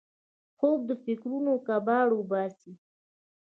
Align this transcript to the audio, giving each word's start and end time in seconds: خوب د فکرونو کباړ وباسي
خوب 0.57 0.79
د 0.89 0.91
فکرونو 1.03 1.53
کباړ 1.67 2.07
وباسي 2.13 2.73